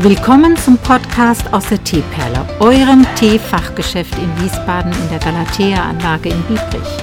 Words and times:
Willkommen 0.00 0.54
zum 0.58 0.76
Podcast 0.76 1.50
aus 1.54 1.70
der 1.70 1.82
Teeperle, 1.82 2.46
eurem 2.60 3.06
Teefachgeschäft 3.14 4.12
in 4.18 4.44
Wiesbaden 4.44 4.92
in 4.92 5.08
der 5.08 5.18
Galatea-Anlage 5.20 6.28
in 6.28 6.42
Biebrich. 6.42 6.98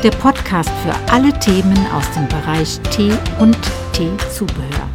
Der 0.00 0.12
Podcast 0.12 0.70
für 0.84 0.94
alle 1.12 1.36
Themen 1.40 1.76
aus 1.92 2.08
dem 2.12 2.28
Bereich 2.28 2.78
Tee 2.92 3.10
und 3.40 3.58
Teezubehör. 3.92 4.88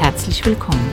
Herzlich 0.00 0.44
willkommen. 0.44 0.90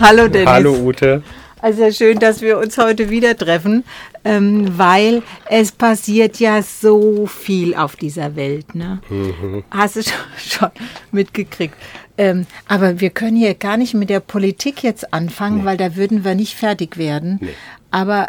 Hallo 0.00 0.26
Dennis. 0.28 0.48
Hallo 0.48 0.76
Ute. 0.76 1.22
Also 1.60 1.92
schön, 1.92 2.18
dass 2.18 2.40
wir 2.40 2.58
uns 2.58 2.76
heute 2.78 3.10
wieder 3.10 3.36
treffen, 3.36 3.84
ähm, 4.24 4.76
weil 4.76 5.22
es 5.48 5.70
passiert 5.70 6.40
ja 6.40 6.60
so 6.62 7.26
viel 7.26 7.74
auf 7.74 7.96
dieser 7.96 8.34
Welt. 8.34 8.74
Ne? 8.74 9.00
Mhm. 9.08 9.62
Hast 9.70 9.96
du 9.96 10.02
schon, 10.02 10.14
schon 10.38 10.70
mitgekriegt. 11.12 11.76
Ähm, 12.22 12.46
aber 12.68 13.00
wir 13.00 13.10
können 13.10 13.36
hier 13.36 13.54
gar 13.54 13.76
nicht 13.76 13.94
mit 13.94 14.10
der 14.10 14.20
Politik 14.20 14.82
jetzt 14.82 15.12
anfangen, 15.12 15.58
nee. 15.58 15.64
weil 15.64 15.76
da 15.76 15.96
würden 15.96 16.24
wir 16.24 16.34
nicht 16.34 16.54
fertig 16.54 16.96
werden. 16.96 17.38
Nee. 17.40 17.54
Aber 17.90 18.28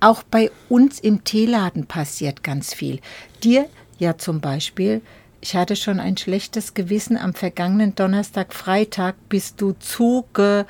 auch 0.00 0.22
bei 0.22 0.50
uns 0.68 1.00
im 1.00 1.24
Teeladen 1.24 1.86
passiert 1.86 2.42
ganz 2.42 2.74
viel. 2.74 3.00
Dir 3.42 3.66
ja 3.98 4.16
zum 4.16 4.40
Beispiel. 4.40 5.02
Ich 5.42 5.56
hatte 5.56 5.76
schon 5.76 6.00
ein 6.00 6.16
schlechtes 6.16 6.74
Gewissen. 6.74 7.16
Am 7.16 7.34
vergangenen 7.34 7.94
Donnerstag, 7.94 8.52
Freitag 8.52 9.14
bist 9.28 9.60
du 9.60 9.72
zuge 9.72 10.66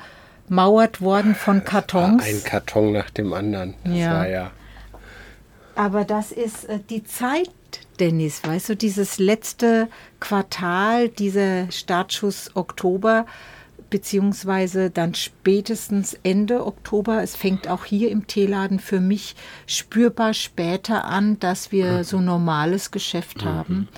gemauert 0.51 0.99
worden 0.99 1.33
von 1.33 1.63
Kartons. 1.63 2.23
Ein 2.23 2.43
Karton 2.43 2.91
nach 2.91 3.09
dem 3.09 3.31
anderen. 3.31 3.73
Das 3.85 3.95
ja. 3.95 4.25
ja. 4.25 4.51
Aber 5.75 6.03
das 6.03 6.33
ist 6.33 6.65
äh, 6.65 6.79
die 6.89 7.05
Zeit, 7.05 7.49
Dennis, 7.99 8.41
weißt 8.43 8.69
du, 8.69 8.75
dieses 8.75 9.17
letzte 9.19 9.87
Quartal, 10.19 11.09
dieser 11.09 11.71
Startschuss 11.71 12.51
Oktober, 12.55 13.25
beziehungsweise 13.89 14.89
dann 14.89 15.13
spätestens 15.13 16.17
Ende 16.23 16.65
Oktober. 16.65 17.21
Es 17.21 17.35
fängt 17.35 17.67
auch 17.67 17.85
hier 17.85 18.09
im 18.09 18.25
Teeladen 18.25 18.79
für 18.79 18.99
mich 18.99 19.35
spürbar 19.67 20.33
später 20.33 21.05
an, 21.05 21.39
dass 21.39 21.71
wir 21.71 21.99
mhm. 21.99 22.03
so 22.03 22.21
normales 22.21 22.91
Geschäft 22.91 23.43
mhm. 23.43 23.49
haben. 23.49 23.89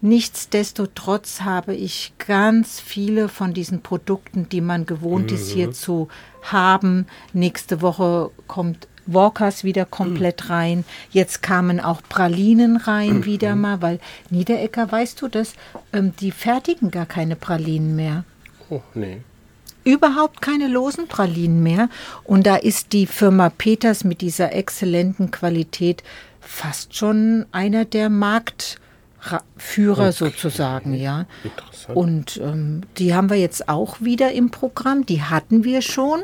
Nichtsdestotrotz 0.00 1.40
habe 1.40 1.74
ich 1.74 2.12
ganz 2.18 2.80
viele 2.80 3.28
von 3.28 3.52
diesen 3.52 3.82
Produkten, 3.82 4.48
die 4.48 4.60
man 4.60 4.86
gewohnt 4.86 5.30
mhm. 5.30 5.36
ist 5.36 5.50
hier 5.50 5.72
zu 5.72 6.08
haben. 6.42 7.06
Nächste 7.32 7.82
Woche 7.82 8.30
kommt 8.46 8.86
Walkers 9.08 9.64
wieder 9.64 9.84
komplett 9.84 10.44
mhm. 10.44 10.50
rein. 10.50 10.84
Jetzt 11.10 11.42
kamen 11.42 11.80
auch 11.80 12.00
Pralinen 12.08 12.76
rein 12.76 13.18
mhm. 13.18 13.24
wieder 13.24 13.56
mal, 13.56 13.82
weil 13.82 13.98
Niederecker, 14.30 14.90
weißt 14.90 15.20
du 15.20 15.28
das, 15.28 15.54
ähm, 15.92 16.12
die 16.20 16.30
fertigen 16.30 16.90
gar 16.90 17.06
keine 17.06 17.34
Pralinen 17.34 17.96
mehr. 17.96 18.24
Oh, 18.70 18.82
nee. 18.94 19.22
Überhaupt 19.84 20.42
keine 20.42 20.68
losen 20.68 21.08
Pralinen 21.08 21.62
mehr. 21.62 21.88
Und 22.24 22.46
da 22.46 22.56
ist 22.56 22.92
die 22.92 23.06
Firma 23.06 23.48
Peters 23.48 24.04
mit 24.04 24.20
dieser 24.20 24.52
exzellenten 24.52 25.30
Qualität 25.30 26.02
fast 26.40 26.94
schon 26.94 27.46
einer 27.52 27.84
der 27.84 28.10
Markt 28.10 28.78
Führer 29.56 30.08
okay. 30.08 30.12
sozusagen, 30.12 30.94
ja. 30.94 31.26
Und 31.94 32.38
ähm, 32.42 32.82
die 32.98 33.14
haben 33.14 33.30
wir 33.30 33.36
jetzt 33.36 33.68
auch 33.68 34.00
wieder 34.00 34.32
im 34.32 34.50
Programm. 34.50 35.06
Die 35.06 35.22
hatten 35.22 35.64
wir 35.64 35.82
schon. 35.82 36.22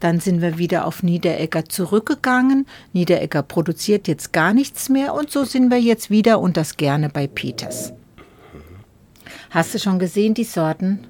Dann 0.00 0.20
sind 0.20 0.42
wir 0.42 0.58
wieder 0.58 0.86
auf 0.86 1.02
Niederegger 1.02 1.64
zurückgegangen. 1.64 2.66
Niederegger 2.92 3.42
produziert 3.42 4.08
jetzt 4.08 4.32
gar 4.32 4.52
nichts 4.52 4.88
mehr 4.88 5.14
und 5.14 5.30
so 5.30 5.44
sind 5.44 5.70
wir 5.70 5.80
jetzt 5.80 6.10
wieder 6.10 6.40
und 6.40 6.56
das 6.56 6.76
gerne 6.76 7.08
bei 7.08 7.26
Peters. 7.26 7.92
Hast 9.50 9.74
du 9.74 9.78
schon 9.78 9.98
gesehen 9.98 10.34
die 10.34 10.44
Sorten? 10.44 11.06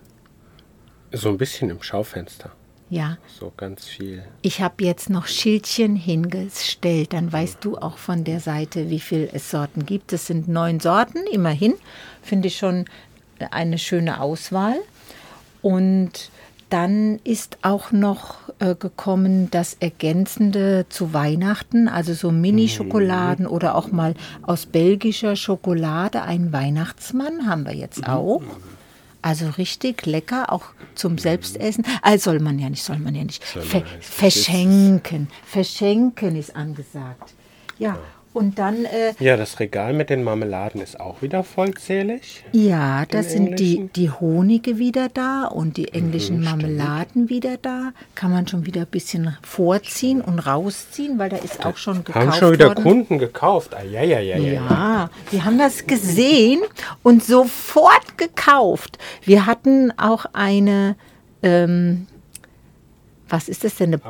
So 1.12 1.28
ein 1.31 1.38
bisschen 1.38 1.70
im 1.70 1.83
Schaufenster. 1.83 2.53
Ja. 2.88 3.18
So 3.40 3.52
ganz 3.56 3.86
viel. 3.86 4.22
Ich 4.42 4.60
habe 4.60 4.84
jetzt 4.84 5.10
noch 5.10 5.26
Schildchen 5.26 5.97
hingestellt. 5.97 7.12
Dann 7.12 7.32
weißt 7.32 7.58
du 7.60 7.78
auch 7.78 7.98
von 7.98 8.24
der 8.24 8.41
Seite, 8.41 8.91
wie 8.91 9.00
viele 9.00 9.32
es 9.32 9.50
Sorten 9.50 9.86
gibt. 9.86 10.12
Es 10.12 10.26
sind 10.26 10.48
neun 10.48 10.78
Sorten, 10.80 11.19
immerhin. 11.32 11.75
Finde 12.22 12.48
ich 12.48 12.58
schon 12.58 12.84
eine 13.50 13.78
schöne 13.78 14.20
Auswahl. 14.20 14.76
Und 15.62 16.30
dann 16.70 17.20
ist 17.22 17.58
auch 17.62 17.92
noch 17.92 18.36
äh, 18.58 18.75
gekommen 18.75 19.50
das 19.50 19.75
Ergänzende 19.75 20.86
zu 20.88 21.12
Weihnachten, 21.12 21.88
also 21.88 22.12
so 22.12 22.32
Mini-Schokoladen 22.32 23.46
mhm. 23.46 23.52
oder 23.52 23.76
auch 23.76 23.92
mal 23.92 24.14
aus 24.42 24.66
belgischer 24.66 25.36
Schokolade. 25.36 26.22
Ein 26.22 26.52
Weihnachtsmann 26.52 27.48
haben 27.48 27.66
wir 27.66 27.75
jetzt 27.75 28.02
mhm. 28.02 28.12
auch. 28.12 28.42
Also 29.26 29.48
richtig 29.48 30.06
lecker, 30.06 30.53
auch 30.53 30.66
zum 30.94 31.19
Selbstessen. 31.19 31.84
Also 32.00 32.31
soll 32.31 32.38
man 32.38 32.60
ja 32.60 32.70
nicht, 32.70 32.84
soll 32.84 33.00
man 33.00 33.12
ja 33.12 33.25
nicht. 33.25 33.42
Ver 33.42 33.82
verschenken. 34.00 35.26
Verschenken 35.44 36.37
ist 36.37 36.54
angesagt. 36.54 37.34
Ja, 37.76 37.98
und 38.36 38.58
dann. 38.58 38.84
Äh, 38.84 39.14
ja, 39.19 39.36
das 39.36 39.58
Regal 39.58 39.94
mit 39.94 40.10
den 40.10 40.22
Marmeladen 40.22 40.80
ist 40.82 41.00
auch 41.00 41.22
wieder 41.22 41.42
vollzählig. 41.42 42.44
Ja, 42.52 43.06
da 43.06 43.22
sind 43.22 43.58
die, 43.58 43.88
die 43.97 44.10
Honige 44.10 44.78
wieder 44.78 45.08
da 45.08 45.47
und 45.47 45.78
die 45.78 45.92
englischen 45.94 46.38
mhm, 46.38 46.44
Marmeladen 46.44 47.28
wieder 47.30 47.56
da. 47.56 47.92
Kann 48.14 48.30
man 48.30 48.46
schon 48.46 48.66
wieder 48.66 48.82
ein 48.82 48.86
bisschen 48.88 49.36
vorziehen 49.42 50.20
und 50.20 50.38
rausziehen, 50.38 51.19
weil 51.19 51.30
da 51.30 51.36
ist 51.38 51.64
auch 51.64 51.78
schon 51.78 52.04
gekauft. 52.04 52.26
Haben 52.26 52.32
schon 52.32 52.52
wieder 52.52 52.69
worden. 52.69 52.82
Kunden 52.82 53.19
gekauft. 53.19 53.75
Ah, 53.75 53.82
ja, 53.82 54.02
ja, 54.02 54.20
ja, 54.20 54.36
ja, 54.36 54.52
ja. 54.52 55.10
wir 55.30 55.44
haben 55.44 55.58
das 55.58 55.86
gesehen 55.86 56.60
und 57.02 57.25
sofort 57.25 58.19
gekauft. 58.19 58.98
Wir 59.25 59.46
hatten 59.46 59.92
auch 59.98 60.26
eine. 60.32 60.96
Ähm, 61.42 62.06
was 63.28 63.48
ist 63.48 63.64
das 63.64 63.76
denn, 63.76 63.94
eine, 63.94 64.03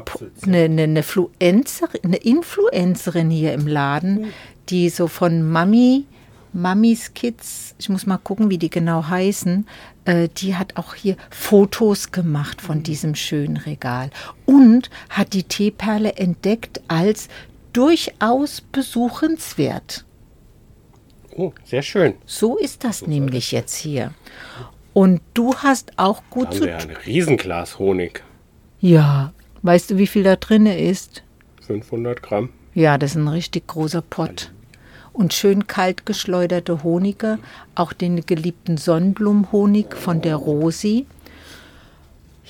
eine, 0.43 0.67
eine, 0.67 0.75
eine, 0.81 0.99
Influencerin, 0.99 2.01
eine 2.05 2.17
Influencerin 2.17 3.31
hier 3.31 3.55
im 3.55 3.67
Laden, 3.67 4.33
die 4.69 4.89
so 4.91 5.09
von 5.09 5.43
Mami, 5.43 6.05
Mamis 6.53 7.13
Kids, 7.15 7.75
ich 7.79 7.89
muss 7.89 8.07
mal 8.07 8.19
gucken, 8.19 8.51
wie 8.51 8.59
die 8.59 8.71
genau 8.71 9.07
heißen, 9.07 9.67
äh, 10.07 10.29
die 10.37 10.57
hat 10.57 10.77
auch 10.77 10.95
hier 10.95 11.17
Fotos 11.31 12.13
gemacht 12.13 12.61
von 12.61 12.83
diesem 12.83 13.15
schönen 13.15 13.59
Regal 13.59 14.11
und 14.47 14.91
hat 15.11 15.35
die 15.35 15.45
Teeperle 15.45 16.15
entdeckt 16.15 16.81
als 16.89 17.29
durchaus 17.73 18.63
besuchenswert. 18.63 20.05
Oh, 21.37 21.53
sehr 21.65 21.83
schön. 21.83 22.15
So 22.25 22.57
ist 22.57 22.85
das 22.85 23.01
so 23.01 23.07
nämlich 23.07 23.53
jetzt 23.53 23.77
hier. 23.77 24.15
Und 24.95 25.21
du 25.35 25.55
hast 25.57 25.99
auch 25.99 26.23
gut 26.31 26.55
zu 26.55 26.61
tun. 26.61 26.71
ein 26.71 26.97
Riesenglas 27.05 27.79
Honig. 27.79 28.25
Ja, 28.81 29.33
weißt 29.63 29.91
du, 29.91 29.99
wie 29.99 30.07
viel 30.07 30.23
da 30.23 30.37
drin 30.37 30.67
ist? 30.67 31.23
500 31.67 32.23
Gramm. 32.23 32.51
Ja, 32.75 32.99
das 32.99 33.13
ist 33.13 33.17
ein 33.17 33.29
richtig 33.29 33.67
großer 33.67 34.03
Pott. 34.03 34.53
Und 35.13 35.33
schön 35.33 35.67
kalt 35.67 36.05
geschleuderte 36.05 36.83
Honige, 36.83 37.39
auch 37.75 37.95
den 37.95 38.27
geliebten 38.27 38.77
Sonnenblumenhonig 38.77 39.95
von 39.95 40.21
der 40.21 40.37
Rosi. 40.37 41.07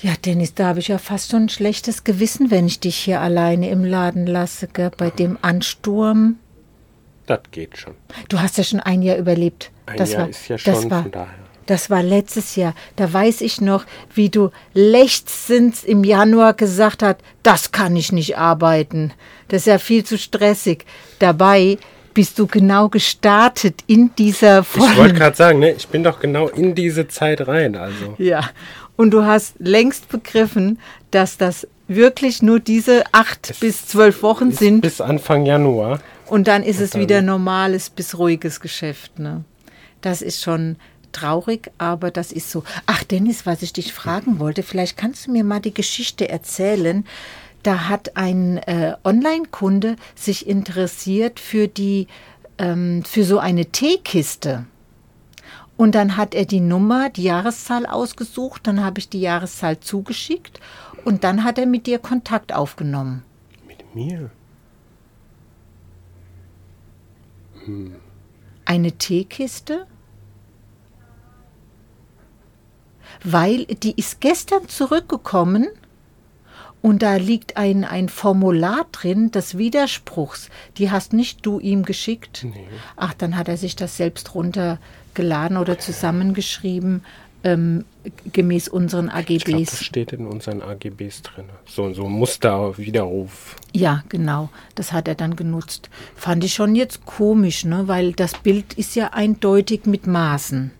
Ja, 0.01 0.13
Dennis, 0.23 0.53
da 0.53 0.67
habe 0.67 0.79
ich 0.79 0.89
ja 0.89 0.97
fast 0.97 1.31
schon 1.31 1.43
ein 1.43 1.49
schlechtes 1.49 2.03
Gewissen, 2.03 2.51
wenn 2.51 2.67
ich 2.67 2.79
dich 2.79 2.97
hier 2.97 3.21
alleine 3.21 3.69
im 3.69 3.83
Laden 3.83 4.27
lasse, 4.27 4.67
gell? 4.67 4.91
bei 4.95 5.09
dem 5.09 5.37
Ansturm. 5.41 6.35
Das 7.25 7.39
geht 7.51 7.77
schon. 7.77 7.95
Du 8.29 8.39
hast 8.39 8.57
ja 8.57 8.63
schon 8.63 8.79
ein 8.79 9.01
Jahr 9.01 9.17
überlebt. 9.17 9.71
Ein 9.85 9.97
das 9.97 10.11
Jahr 10.11 10.23
war, 10.23 10.29
ist 10.29 10.47
ja 10.47 10.57
schon 10.57 10.73
das 10.73 10.89
war, 10.89 11.01
von 11.03 11.11
daher. 11.11 11.46
Das 11.67 11.89
war 11.91 12.01
letztes 12.01 12.55
Jahr. 12.55 12.73
Da 12.95 13.11
weiß 13.13 13.41
ich 13.41 13.61
noch, 13.61 13.85
wie 14.15 14.29
du 14.29 14.49
lechzend 14.73 15.83
im 15.83 16.03
Januar 16.03 16.53
gesagt 16.53 17.03
hast, 17.03 17.17
das 17.43 17.71
kann 17.71 17.95
ich 17.95 18.11
nicht 18.11 18.37
arbeiten. 18.37 19.13
Das 19.49 19.61
ist 19.61 19.67
ja 19.67 19.77
viel 19.77 20.03
zu 20.03 20.17
stressig. 20.17 20.85
Dabei 21.19 21.77
bist 22.13 22.39
du 22.39 22.47
genau 22.47 22.89
gestartet 22.89 23.81
in 23.85 24.09
dieser 24.17 24.63
Folge. 24.63 24.93
Ich 24.93 24.97
wollte 24.97 25.13
gerade 25.13 25.35
sagen, 25.35 25.59
ne, 25.59 25.73
ich 25.73 25.87
bin 25.87 26.03
doch 26.03 26.19
genau 26.19 26.47
in 26.47 26.73
diese 26.73 27.07
Zeit 27.07 27.47
rein. 27.47 27.75
Also. 27.75 28.15
Ja, 28.17 28.49
und 28.95 29.11
du 29.11 29.25
hast 29.25 29.55
längst 29.59 30.09
begriffen, 30.09 30.79
dass 31.11 31.37
das 31.37 31.67
wirklich 31.87 32.41
nur 32.41 32.59
diese 32.59 33.03
acht 33.11 33.51
es 33.51 33.59
bis 33.59 33.85
zwölf 33.85 34.23
Wochen 34.23 34.51
sind. 34.51 34.81
Bis 34.81 35.01
Anfang 35.01 35.45
Januar. 35.45 35.99
Und 36.25 36.47
dann 36.47 36.63
ist 36.63 36.79
und 36.79 36.83
es 36.85 36.89
dann 36.91 37.01
wieder 37.01 37.21
normales 37.21 37.89
bis 37.89 38.17
ruhiges 38.17 38.59
Geschäft. 38.61 39.19
Ne? 39.19 39.43
Das 40.01 40.21
ist 40.21 40.41
schon 40.41 40.77
traurig, 41.17 41.71
aber 41.77 42.11
das 42.11 42.31
ist 42.31 42.51
so. 42.51 42.63
Ach, 42.85 43.03
Dennis, 43.03 43.45
was 43.45 43.61
ich 43.61 43.73
dich 43.73 43.93
fragen 43.93 44.39
wollte, 44.39 44.63
vielleicht 44.63 44.97
kannst 44.97 45.27
du 45.27 45.31
mir 45.31 45.43
mal 45.43 45.59
die 45.59 45.73
Geschichte 45.73 46.29
erzählen. 46.29 47.05
Da 47.63 47.89
hat 47.89 48.15
ein 48.15 48.57
äh, 48.57 48.95
Online-Kunde 49.03 49.95
sich 50.15 50.47
interessiert 50.47 51.39
für 51.39 51.67
die 51.67 52.07
ähm, 52.57 53.03
für 53.03 53.23
so 53.23 53.39
eine 53.39 53.65
Teekiste. 53.65 54.65
Und 55.75 55.93
dann 55.93 56.17
hat 56.17 56.33
er 56.33 56.45
die 56.45 56.59
Nummer, 56.59 57.09
die 57.09 57.23
Jahreszahl 57.23 57.85
ausgesucht, 57.85 58.65
dann 58.65 58.83
habe 58.83 58.99
ich 58.99 59.09
die 59.09 59.21
Jahreszahl 59.21 59.79
zugeschickt 59.79 60.59
und 61.05 61.23
dann 61.23 61.43
hat 61.43 61.59
er 61.59 61.67
mit 61.67 61.85
dir 61.85 61.99
Kontakt 61.99 62.51
aufgenommen. 62.53 63.23
Mit 63.67 63.93
mir? 63.93 64.31
Hm. 67.65 67.95
Eine 68.65 68.91
Teekiste? 68.93 69.85
Weil 73.31 73.65
die 73.65 73.93
ist 73.97 74.21
gestern 74.21 74.67
zurückgekommen 74.69 75.67
und 76.81 77.01
da 77.01 77.15
liegt 77.15 77.57
ein, 77.57 77.83
ein 77.83 78.07
Formular 78.07 78.85
drin 78.91 79.31
des 79.31 79.57
Widerspruchs. 79.57 80.49
Die 80.77 80.91
hast 80.91 81.11
nicht 81.11 81.45
du 81.45 81.59
ihm 81.59 81.83
geschickt. 81.83 82.45
Nee. 82.45 82.67
Ach, 82.95 83.13
dann 83.13 83.35
hat 83.35 83.49
er 83.49 83.57
sich 83.57 83.75
das 83.75 83.97
selbst 83.97 84.33
runtergeladen 84.35 85.57
oder 85.57 85.79
zusammengeschrieben, 85.79 87.03
ähm, 87.43 87.83
gemäß 88.31 88.69
unseren 88.69 89.11
Ich 89.27 89.43
glaube, 89.43 89.63
das 89.65 89.73
AGBs. 89.73 89.83
steht 89.83 90.13
in 90.13 90.25
unseren 90.25 90.61
AGBs 90.61 91.23
drin. 91.23 91.45
So, 91.65 91.93
so 91.93 92.07
Musterwiderruf. 92.07 93.57
Ja, 93.73 94.03
genau, 94.07 94.49
das 94.75 94.93
hat 94.93 95.09
er 95.09 95.15
dann 95.15 95.35
genutzt. 95.35 95.89
Fand 96.15 96.45
ich 96.45 96.53
schon 96.53 96.75
jetzt 96.75 97.05
komisch, 97.05 97.65
ne? 97.65 97.87
weil 97.87 98.13
das 98.13 98.33
Bild 98.35 98.73
ist 98.75 98.95
ja 98.95 99.09
eindeutig 99.09 99.85
mit 99.85 100.07
Maßen. 100.07 100.71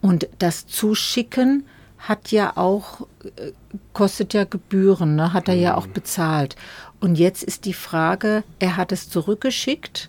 Und 0.00 0.28
das 0.38 0.66
Zuschicken 0.66 1.64
hat 1.98 2.30
ja 2.30 2.56
auch, 2.56 3.06
äh, 3.24 3.52
kostet 3.92 4.34
ja 4.34 4.44
Gebühren, 4.44 5.16
ne? 5.16 5.32
hat 5.32 5.48
er 5.48 5.54
ja 5.54 5.76
auch 5.76 5.86
bezahlt. 5.86 6.56
Und 7.00 7.16
jetzt 7.16 7.42
ist 7.42 7.64
die 7.64 7.74
Frage, 7.74 8.44
er 8.58 8.76
hat 8.76 8.92
es 8.92 9.10
zurückgeschickt 9.10 10.08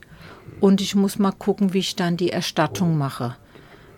und 0.59 0.81
ich 0.81 0.95
muss 0.95 1.19
mal 1.19 1.31
gucken, 1.31 1.74
wie 1.74 1.79
ich 1.79 1.95
dann 1.95 2.18
die 2.18 2.31
Erstattung 2.31 2.97
mache. 2.97 3.35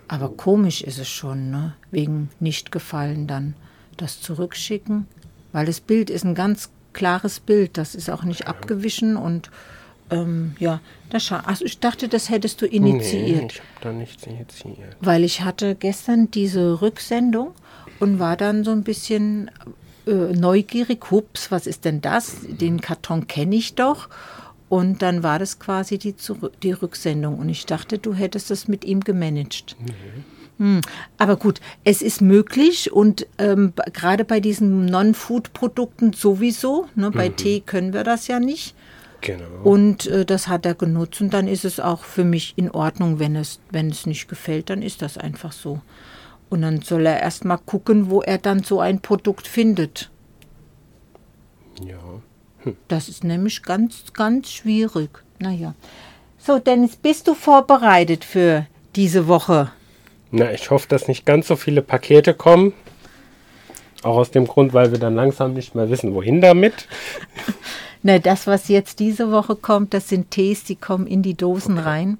Aber 0.08 0.28
komisch 0.28 0.82
ist 0.82 0.98
es 0.98 1.08
schon, 1.08 1.50
ne? 1.50 1.74
wegen 1.90 2.30
nicht 2.40 2.72
gefallen 2.72 3.26
dann 3.26 3.54
das 3.96 4.20
zurückschicken, 4.20 5.06
weil 5.52 5.66
das 5.66 5.80
Bild 5.80 6.10
ist 6.10 6.24
ein 6.24 6.34
ganz 6.34 6.70
klares 6.92 7.40
Bild, 7.40 7.76
das 7.76 7.94
ist 7.94 8.10
auch 8.10 8.24
nicht 8.24 8.48
abgewichen 8.48 9.16
und 9.16 9.50
ähm, 10.10 10.54
ja, 10.58 10.80
das 11.10 11.24
scha- 11.24 11.44
also 11.44 11.64
ich 11.64 11.78
dachte, 11.80 12.08
das 12.08 12.28
hättest 12.30 12.60
du 12.62 12.66
Nee, 12.66 12.76
initiiert. 12.76 13.52
ich 13.52 13.58
habe 13.60 13.68
da 13.82 13.92
nichts 13.92 14.26
initiiert. 14.26 14.96
Weil 15.00 15.24
ich 15.24 15.42
hatte 15.42 15.74
gestern 15.74 16.30
diese 16.30 16.80
Rücksendung 16.82 17.52
und 17.98 18.18
war 18.18 18.36
dann 18.36 18.64
so 18.64 18.70
ein 18.72 18.82
bisschen 18.82 19.50
äh, 20.06 20.10
neugierig. 20.34 21.10
Hups, 21.10 21.50
was 21.50 21.66
ist 21.66 21.84
denn 21.84 22.00
das? 22.00 22.36
Den 22.48 22.80
Karton 22.80 23.26
kenne 23.26 23.56
ich 23.56 23.74
doch. 23.74 24.08
Und 24.68 25.02
dann 25.02 25.22
war 25.24 25.38
das 25.40 25.58
quasi 25.58 25.98
die, 25.98 26.14
die 26.62 26.72
Rücksendung. 26.72 27.38
Und 27.38 27.48
ich 27.48 27.66
dachte, 27.66 27.98
du 27.98 28.14
hättest 28.14 28.50
das 28.50 28.68
mit 28.68 28.84
ihm 28.84 29.00
gemanagt. 29.00 29.76
Hm. 30.58 30.80
Aber 31.18 31.36
gut, 31.36 31.60
es 31.84 32.02
ist 32.02 32.20
möglich 32.20 32.92
und 32.92 33.26
ähm, 33.38 33.72
gerade 33.92 34.24
bei 34.24 34.40
diesen 34.40 34.84
Non-Food-Produkten 34.86 36.12
sowieso. 36.12 36.86
Ne, 36.94 37.10
bei 37.10 37.30
Tee 37.30 37.60
können 37.60 37.92
wir 37.92 38.04
das 38.04 38.26
ja 38.28 38.38
nicht. 38.40 38.74
Genau. 39.20 39.44
Und 39.64 40.06
äh, 40.06 40.24
das 40.24 40.48
hat 40.48 40.66
er 40.66 40.74
genutzt. 40.74 41.20
Und 41.20 41.30
dann 41.34 41.48
ist 41.48 41.64
es 41.64 41.80
auch 41.80 42.04
für 42.04 42.24
mich 42.24 42.54
in 42.56 42.70
Ordnung, 42.70 43.18
wenn 43.18 43.36
es, 43.36 43.60
wenn 43.70 43.88
es 43.90 44.06
nicht 44.06 44.28
gefällt, 44.28 44.70
dann 44.70 44.82
ist 44.82 45.02
das 45.02 45.18
einfach 45.18 45.52
so. 45.52 45.80
Und 46.48 46.62
dann 46.62 46.82
soll 46.82 47.06
er 47.06 47.20
erst 47.20 47.44
mal 47.44 47.58
gucken, 47.58 48.10
wo 48.10 48.22
er 48.22 48.38
dann 48.38 48.62
so 48.62 48.80
ein 48.80 49.00
Produkt 49.00 49.46
findet. 49.46 50.10
ja. 51.82 51.96
Das 52.88 53.08
ist 53.08 53.24
nämlich 53.24 53.62
ganz, 53.62 54.12
ganz 54.12 54.50
schwierig. 54.50 55.10
Naja. 55.38 55.74
So, 56.38 56.58
Dennis, 56.58 56.96
bist 56.96 57.28
du 57.28 57.34
vorbereitet 57.34 58.24
für 58.24 58.66
diese 58.96 59.28
Woche? 59.28 59.70
Na, 60.30 60.52
ich 60.52 60.70
hoffe, 60.70 60.86
dass 60.88 61.08
nicht 61.08 61.26
ganz 61.26 61.48
so 61.48 61.56
viele 61.56 61.82
Pakete 61.82 62.34
kommen. 62.34 62.72
Auch 64.02 64.16
aus 64.16 64.30
dem 64.30 64.46
Grund, 64.46 64.72
weil 64.72 64.92
wir 64.92 64.98
dann 64.98 65.14
langsam 65.14 65.54
nicht 65.54 65.74
mehr 65.74 65.90
wissen, 65.90 66.14
wohin 66.14 66.40
damit. 66.40 66.88
Na, 68.02 68.18
das, 68.18 68.46
was 68.46 68.68
jetzt 68.68 68.98
diese 68.98 69.30
Woche 69.30 69.56
kommt, 69.56 69.92
das 69.92 70.08
sind 70.08 70.30
Tees, 70.30 70.64
die 70.64 70.76
kommen 70.76 71.06
in 71.06 71.22
die 71.22 71.34
Dosen 71.34 71.78
rein. 71.78 72.18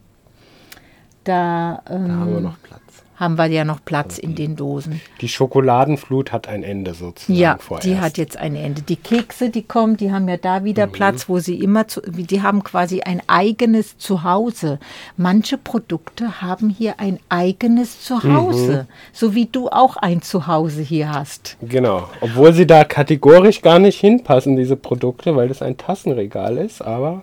Da, 1.25 1.83
ähm, 1.89 2.09
Da 2.09 2.15
haben 2.15 2.35
wir 2.35 2.41
noch 2.41 2.63
Platz. 2.63 2.81
Haben 3.21 3.37
wir 3.39 3.47
ja 3.47 3.65
noch 3.65 3.85
Platz 3.85 4.19
in 4.19 4.35
den 4.35 4.57
Dosen. 4.57 5.01
Die 5.21 5.29
Schokoladenflut 5.29 6.33
hat 6.33 6.49
ein 6.49 6.63
Ende 6.63 6.95
sozusagen 6.95 7.39
Ja, 7.39 7.59
vorerst. 7.61 7.87
die 7.87 7.99
hat 8.01 8.17
jetzt 8.19 8.37
ein 8.39 8.57
Ende. 8.57 8.81
Die 8.83 8.97
Kekse, 8.97 9.51
die 9.51 9.63
kommen, 9.63 9.97
die 9.99 10.11
haben 10.11 10.27
ja 10.29 10.39
da 10.39 10.65
wieder 10.65 10.87
Mhm. 10.87 10.93
Platz, 10.93 11.29
wo 11.29 11.39
sie 11.39 11.57
immer, 11.61 11.87
zu, 11.87 12.01
die 12.01 12.43
haben 12.43 12.65
quasi 12.65 13.03
ein 13.03 13.21
eigenes 13.27 13.99
Zuhause. 13.99 14.79
Manche 15.19 15.59
Produkte 15.59 16.41
haben 16.41 16.71
hier 16.71 16.99
ein 16.99 17.19
eigenes 17.29 18.01
Zuhause, 18.03 18.87
Mhm. 18.89 18.95
so 19.13 19.35
wie 19.35 19.47
du 19.47 19.69
auch 19.69 19.97
ein 19.99 20.23
Zuhause 20.23 20.81
hier 20.81 21.13
hast. 21.13 21.59
Genau. 21.61 22.09
Obwohl 22.23 22.55
sie 22.55 22.67
da 22.67 22.85
kategorisch 22.85 23.61
gar 23.61 23.79
nicht 23.79 24.01
hinpassen, 24.01 24.57
diese 24.57 24.77
Produkte, 24.77 25.37
weil 25.37 25.49
das 25.49 25.61
ein 25.61 25.77
Tassenregal 25.77 26.57
ist, 26.57 26.81
aber 26.81 27.23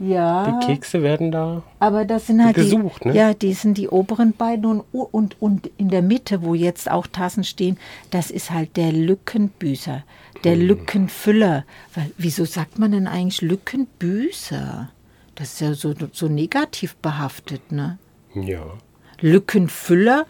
Ja, 0.00 0.60
die 0.60 0.66
Kekse 0.66 1.02
werden 1.02 1.32
da. 1.32 1.62
aber 1.80 2.04
das 2.04 2.28
sind 2.28 2.44
halt 2.44 2.54
gesucht, 2.54 3.02
die, 3.04 3.08
ne? 3.08 3.14
ja, 3.16 3.34
die 3.34 3.52
sind 3.52 3.76
die 3.78 3.88
oberen 3.88 4.32
beiden 4.32 4.64
und, 4.64 4.84
und, 4.92 5.42
und 5.42 5.70
in 5.76 5.88
der 5.88 6.02
Mitte, 6.02 6.42
wo 6.42 6.54
jetzt 6.54 6.88
auch 6.88 7.08
Tassen 7.08 7.42
stehen, 7.42 7.78
das 8.10 8.30
ist 8.30 8.52
halt 8.52 8.76
der 8.76 8.92
Lückenbüßer, 8.92 10.04
der 10.44 10.54
Mhm. 10.56 10.62
Lückenfüller. 10.62 11.64
Weil, 11.96 12.12
wieso 12.16 12.44
sagt 12.44 12.78
man 12.78 12.92
denn 12.92 13.08
eigentlich 13.08 13.40
Lückenbüßer? 13.42 14.88
Das 15.34 15.52
ist 15.54 15.60
ja 15.60 15.74
so, 15.74 15.94
so 16.12 16.28
negativ 16.28 16.94
behaftet, 16.96 17.72
ne? 17.72 17.98
Ja. 18.34 18.62
Lückenfüller 19.20 20.26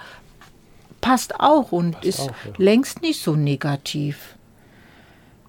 passt 1.02 1.38
auch 1.40 1.72
und 1.72 2.04
ist 2.04 2.20
auch, 2.20 2.26
ja. 2.28 2.52
längst 2.56 3.02
nicht 3.02 3.22
so 3.22 3.36
negativ. 3.36 4.34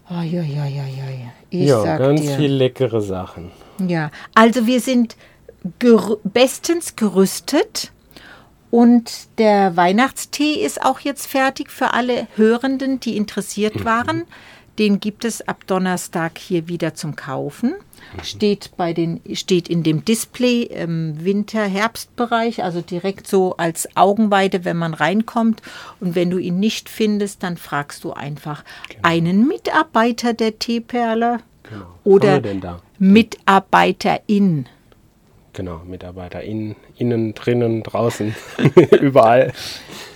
Oh, 0.10 0.22
ja, 0.22 0.42
ja, 0.42 0.66
ja, 0.66 0.84
ja, 0.86 1.10
ja. 1.10 1.32
Ich 1.50 1.68
ja, 1.70 1.82
sag 1.82 2.00
ganz 2.00 2.22
dir. 2.22 2.36
viel 2.36 2.52
leckere 2.52 3.02
Sachen. 3.02 3.52
Ja, 3.88 4.12
also 4.36 4.68
wir 4.68 4.82
sind 4.82 5.16
gerü 5.80 6.18
bestens 6.24 6.96
gerüstet 6.96 7.92
und 8.72 9.28
der 9.38 9.76
Weihnachtstee 9.76 10.54
ist 10.54 10.84
auch 10.84 11.00
jetzt 11.00 11.28
fertig 11.28 11.72
für 11.72 11.94
alle 11.94 12.28
Hörenden, 12.36 13.00
die 13.00 13.18
interessiert 13.18 13.84
waren. 13.86 14.26
Den 14.78 15.02
gibt 15.02 15.26
es 15.26 15.46
ab 15.46 15.68
Donnerstag 15.68 16.38
hier 16.38 16.70
wieder 16.70 16.94
zum 16.94 17.18
Kaufen. 17.18 17.76
Steht, 18.24 18.72
bei 18.78 18.94
den, 18.94 19.20
steht 19.34 19.68
in 19.68 19.84
dem 19.84 20.06
Display 20.06 20.64
im 20.64 21.22
Winter-Herbst-Bereich, 21.24 22.64
also 22.64 22.80
direkt 22.80 23.28
so 23.28 23.58
als 23.58 23.90
Augenweide, 23.98 24.64
wenn 24.64 24.78
man 24.78 24.94
reinkommt. 24.94 25.62
Und 26.00 26.16
wenn 26.16 26.30
du 26.30 26.38
ihn 26.38 26.60
nicht 26.60 26.88
findest, 26.88 27.44
dann 27.44 27.58
fragst 27.58 28.06
du 28.06 28.14
einfach 28.14 28.64
einen 29.02 29.48
Mitarbeiter 29.48 30.34
der 30.34 30.60
Teeperle 30.60 31.40
Genau. 31.70 31.86
oder 32.04 32.28
Was 32.28 32.36
haben 32.36 32.44
wir 32.44 32.52
denn 32.52 32.62
da? 32.62 32.80
Mitarbeiterin. 33.00 34.66
Genau, 35.54 35.82
Mitarbeiter 35.86 36.42
innen, 36.42 36.76
innen, 36.98 37.34
drinnen, 37.34 37.84
draußen, 37.84 38.36
überall. 39.02 39.52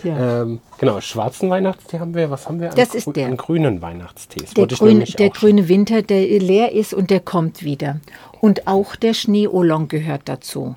Ja. 0.04 0.44
Ähm, 0.44 0.60
genau, 0.78 1.02
schwarzen 1.02 1.50
Weihnachtstee 1.50 2.00
haben 2.00 2.14
wir. 2.14 2.30
Was 2.30 2.48
haben 2.48 2.60
wir? 2.62 2.70
an 2.70 2.76
Das 2.76 2.94
ist 2.94 3.08
grü- 3.08 3.14
der. 3.14 3.28
An 3.28 3.38
grünen 3.38 3.82
Weihnachtstee. 3.82 4.42
Das 4.42 4.54
Der, 4.54 4.88
nämlich 4.88 5.16
der 5.16 5.32
grüne 5.32 5.68
Winter, 5.68 6.02
der 6.02 6.22
leer 6.40 6.72
ist 6.72 6.94
und 6.94 7.10
der 7.10 7.20
kommt 7.20 7.64
wieder. 7.64 8.00
Und 8.42 8.68
auch 8.68 8.96
der 8.96 9.14
Schneeolong 9.14 9.88
gehört 9.88 10.24
dazu. 10.26 10.76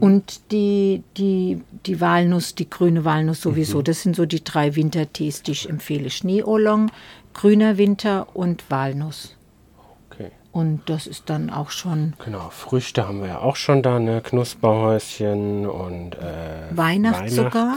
Und 0.00 0.52
die, 0.52 1.02
die, 1.16 1.60
die 1.86 2.00
Walnuss, 2.00 2.54
die 2.54 2.68
grüne 2.68 3.04
Walnuss 3.04 3.38
Mhm. 3.44 3.50
sowieso. 3.50 3.82
Das 3.82 4.02
sind 4.02 4.16
so 4.16 4.26
die 4.26 4.42
drei 4.42 4.74
Wintertees, 4.74 5.42
die 5.42 5.52
ich 5.52 5.68
empfehle. 5.68 6.10
Schneeolong, 6.10 6.90
grüner 7.34 7.76
Winter 7.78 8.26
und 8.34 8.64
Walnuss. 8.70 9.35
Okay. 10.10 10.30
Und 10.52 10.82
das 10.86 11.06
ist 11.06 11.28
dann 11.28 11.50
auch 11.50 11.70
schon 11.70 12.14
Genau, 12.24 12.48
Früchte 12.50 13.06
haben 13.06 13.20
wir 13.20 13.28
ja 13.28 13.38
auch 13.40 13.56
schon 13.56 13.82
da, 13.82 13.98
ne? 13.98 14.20
Knusperhäuschen 14.22 15.66
und 15.66 16.14
äh, 16.14 16.76
Weihnacht 16.76 17.30
sogar. 17.30 17.76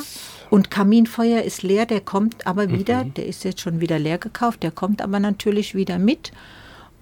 Und 0.49 0.71
Kaminfeuer 0.71 1.41
ist 1.43 1.61
leer, 1.61 1.85
der 1.85 2.01
kommt 2.01 2.47
aber 2.47 2.69
wieder, 2.69 3.03
Mhm. 3.03 3.13
der 3.15 3.25
ist 3.27 3.43
jetzt 3.43 3.61
schon 3.61 3.81
wieder 3.81 3.99
leer 3.99 4.17
gekauft, 4.17 4.63
der 4.63 4.71
kommt 4.71 5.01
aber 5.01 5.19
natürlich 5.19 5.75
wieder 5.75 5.99
mit. 5.99 6.31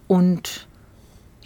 Und 0.07 0.66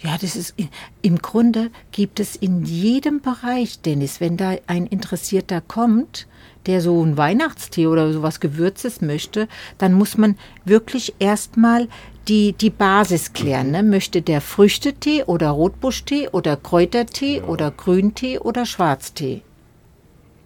ja, 0.02 0.18
das 0.20 0.36
ist 0.36 0.54
im 1.00 1.18
Grunde 1.18 1.70
gibt 1.92 2.18
es 2.18 2.34
in 2.34 2.64
jedem 2.64 3.20
Bereich, 3.20 3.80
Dennis, 3.80 4.20
wenn 4.20 4.36
da 4.36 4.56
ein 4.66 4.86
Interessierter 4.86 5.60
kommt, 5.60 6.26
der 6.66 6.80
so 6.80 7.02
einen 7.02 7.16
Weihnachtstee 7.16 7.86
oder 7.86 8.12
sowas 8.12 8.40
Gewürzes 8.40 9.00
möchte, 9.00 9.48
dann 9.78 9.94
muss 9.94 10.16
man 10.16 10.36
wirklich 10.64 11.14
erstmal 11.18 11.88
die, 12.28 12.52
die 12.52 12.70
Basis 12.70 13.32
klären. 13.32 13.70
Ne? 13.70 13.82
Möchte 13.82 14.22
der 14.22 14.40
Früchtetee 14.40 15.24
oder 15.24 15.50
Rotbuschtee 15.50 16.28
oder 16.28 16.56
Kräutertee 16.56 17.42
oder 17.42 17.70
Grüntee 17.70 18.38
oder 18.38 18.66
Schwarztee? 18.66 19.42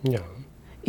Ja. 0.03 0.21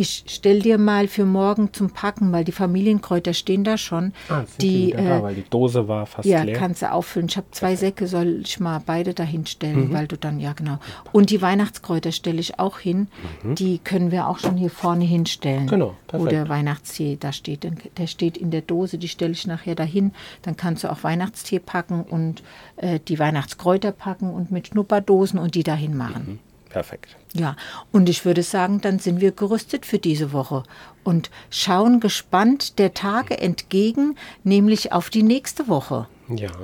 Ich 0.00 0.22
stell 0.28 0.60
dir 0.62 0.78
mal 0.78 1.08
für 1.08 1.24
morgen 1.24 1.72
zum 1.72 1.90
Packen, 1.90 2.30
weil 2.30 2.44
die 2.44 2.52
Familienkräuter 2.52 3.34
stehen 3.34 3.64
da 3.64 3.76
schon. 3.76 4.12
Ah, 4.28 4.44
sind 4.46 4.62
die, 4.62 4.68
die 4.68 4.86
wieder 4.92 5.02
da, 5.02 5.18
äh, 5.18 5.22
weil 5.24 5.34
die 5.34 5.42
Dose 5.50 5.88
war 5.88 6.06
fast 6.06 6.28
ja, 6.28 6.44
leer. 6.44 6.54
kannst 6.56 6.82
du 6.82 6.92
auffüllen. 6.92 7.26
Ich 7.28 7.36
habe 7.36 7.48
zwei 7.50 7.74
Säcke, 7.74 8.06
soll 8.06 8.42
ich 8.44 8.60
mal 8.60 8.80
beide 8.86 9.12
dahin 9.12 9.40
Mhm. 9.40 9.46
stellen, 9.46 9.92
weil 9.92 10.06
du 10.06 10.16
dann, 10.16 10.38
ja 10.38 10.52
genau. 10.52 10.78
Und 11.10 11.30
die 11.30 11.42
Weihnachtskräuter 11.42 12.12
stelle 12.12 12.38
ich 12.38 12.60
auch 12.60 12.78
hin. 12.78 13.08
Die 13.42 13.78
können 13.78 14.12
wir 14.12 14.28
auch 14.28 14.38
schon 14.38 14.56
hier 14.56 14.70
vorne 14.70 15.04
hinstellen. 15.04 15.64
Mhm. 15.64 15.68
Genau, 15.68 15.96
perfekt. 16.06 16.30
der 16.30 16.48
Weihnachtstee 16.48 17.16
da 17.18 17.32
steht. 17.32 17.66
Der 17.98 18.06
steht 18.06 18.36
in 18.36 18.52
der 18.52 18.62
Dose, 18.62 18.98
die 18.98 19.08
stelle 19.08 19.32
ich 19.32 19.48
nachher 19.48 19.74
dahin. 19.74 20.12
Dann 20.42 20.56
kannst 20.56 20.84
du 20.84 20.92
auch 20.92 21.02
Weihnachtstee 21.02 21.58
packen 21.58 22.02
und 22.02 22.44
äh, 22.76 23.00
die 23.00 23.18
Weihnachtskräuter 23.18 23.90
packen 23.90 24.30
und 24.30 24.52
mit 24.52 24.68
Schnupperdosen 24.68 25.40
und 25.40 25.56
die 25.56 25.64
dahin 25.64 25.96
machen. 25.96 26.24
Mhm. 26.28 26.47
Perfekt. 26.78 27.16
Ja, 27.34 27.56
und 27.90 28.08
ich 28.08 28.24
würde 28.24 28.44
sagen, 28.44 28.80
dann 28.80 29.00
sind 29.00 29.20
wir 29.20 29.32
gerüstet 29.32 29.84
für 29.84 29.98
diese 29.98 30.32
Woche 30.32 30.62
und 31.02 31.28
schauen 31.50 31.98
gespannt 31.98 32.78
der 32.78 32.94
Tage 32.94 33.38
entgegen, 33.38 34.16
nämlich 34.44 34.92
auf 34.92 35.10
die 35.10 35.24
nächste 35.24 35.68
Woche. 35.68 36.06
Ja. 36.28 36.50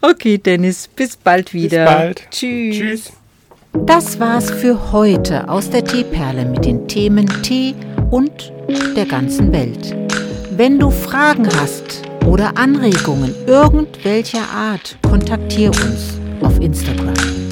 Okay, 0.00 0.38
Dennis, 0.38 0.86
bis 0.86 1.16
bald 1.16 1.52
wieder. 1.52 1.84
Bis 1.84 1.92
bald. 1.92 2.30
Tschüss. 2.30 2.76
Tschüss. 2.76 3.12
Das 3.84 4.20
war's 4.20 4.48
für 4.48 4.92
heute 4.92 5.48
aus 5.48 5.70
der 5.70 5.84
Teeperle 5.84 6.44
mit 6.44 6.64
den 6.64 6.86
Themen 6.86 7.26
Tee 7.42 7.74
und 8.12 8.52
der 8.94 9.06
ganzen 9.06 9.50
Welt. 9.50 9.96
Wenn 10.52 10.78
du 10.78 10.92
Fragen 10.92 11.48
hast 11.56 12.02
oder 12.24 12.56
Anregungen 12.56 13.34
irgendwelcher 13.48 14.48
Art, 14.54 14.96
kontaktiere 15.02 15.72
uns 15.72 16.20
auf 16.42 16.60
Instagram. 16.60 17.47